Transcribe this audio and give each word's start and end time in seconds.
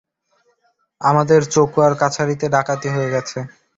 আমাদের 1.01 1.41
চকুয়ার 1.53 1.93
কাছারিতে 2.01 2.45
ডাকাতি 2.55 2.87
হয়ে 2.95 3.09
গেছে! 3.13 3.37